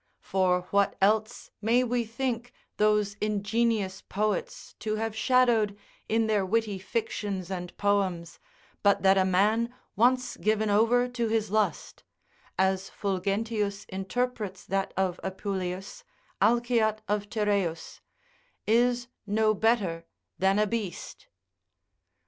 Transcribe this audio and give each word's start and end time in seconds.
For 0.23 0.61
what 0.71 0.95
else 0.99 1.51
may 1.61 1.83
we 1.83 2.05
think 2.05 2.51
those 2.77 3.13
ingenious 3.21 4.01
poets 4.01 4.73
to 4.79 4.95
have 4.95 5.15
shadowed 5.15 5.77
in 6.09 6.25
their 6.25 6.43
witty 6.43 6.79
fictions 6.79 7.51
and 7.51 7.77
poems 7.77 8.39
but 8.81 9.03
that 9.03 9.19
a 9.19 9.23
man 9.25 9.71
once 9.95 10.37
given 10.37 10.71
over 10.71 11.07
to 11.09 11.27
his 11.27 11.51
lust 11.51 12.03
(as 12.57 12.89
Fulgentius 12.89 13.85
interprets 13.89 14.65
that 14.65 14.91
of 14.97 15.19
Apuleius, 15.23 16.03
Alciat 16.41 17.01
of 17.07 17.29
Tereus) 17.29 18.01
is 18.65 19.07
no 19.27 19.53
better 19.53 20.07
than 20.39 20.57
a 20.57 20.65
beast. 20.65 21.27